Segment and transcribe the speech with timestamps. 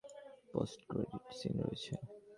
[0.51, 1.93] Post-credit scene রয়েছে।